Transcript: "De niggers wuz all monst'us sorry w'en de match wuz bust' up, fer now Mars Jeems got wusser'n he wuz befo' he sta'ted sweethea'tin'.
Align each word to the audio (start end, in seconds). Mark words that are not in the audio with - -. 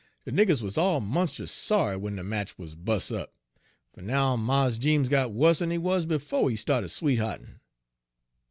"De 0.25 0.31
niggers 0.31 0.63
wuz 0.63 0.79
all 0.79 0.99
monst'us 0.99 1.51
sorry 1.51 1.93
w'en 1.93 2.15
de 2.15 2.23
match 2.23 2.57
wuz 2.57 2.69
bust' 2.73 3.11
up, 3.11 3.35
fer 3.93 4.01
now 4.01 4.35
Mars 4.35 4.79
Jeems 4.79 5.09
got 5.09 5.31
wusser'n 5.31 5.69
he 5.71 5.77
wuz 5.77 6.05
befo' 6.07 6.47
he 6.47 6.55
sta'ted 6.55 6.89
sweethea'tin'. 6.89 7.59